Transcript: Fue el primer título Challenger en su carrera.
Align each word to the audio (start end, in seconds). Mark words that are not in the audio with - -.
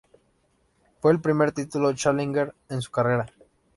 Fue 0.99 1.11
el 1.11 1.21
primer 1.21 1.51
título 1.51 1.93
Challenger 1.93 2.55
en 2.69 2.81
su 2.81 2.89
carrera. 2.89 3.27